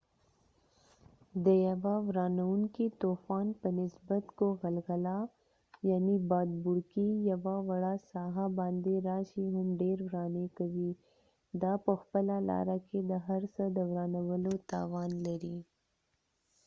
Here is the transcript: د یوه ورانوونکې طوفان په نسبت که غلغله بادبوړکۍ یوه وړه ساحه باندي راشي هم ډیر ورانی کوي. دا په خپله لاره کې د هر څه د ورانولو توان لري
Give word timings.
د 1.45 1.47
یوه 1.67 1.95
ورانوونکې 2.07 2.85
طوفان 3.01 3.47
په 3.61 3.69
نسبت 3.79 4.23
که 4.37 4.45
غلغله 4.59 5.17
بادبوړکۍ 6.29 7.09
یوه 7.31 7.55
وړه 7.67 7.93
ساحه 8.11 8.45
باندي 8.57 8.95
راشي 9.09 9.45
هم 9.55 9.67
ډیر 9.81 9.97
ورانی 10.07 10.47
کوي. 10.57 10.91
دا 11.61 11.73
په 11.85 11.93
خپله 12.01 12.35
لاره 12.49 12.77
کې 12.87 12.99
د 13.11 13.13
هر 13.27 13.41
څه 13.55 13.63
د 13.75 13.77
ورانولو 13.89 14.53
توان 14.71 15.11
لري 15.27 15.57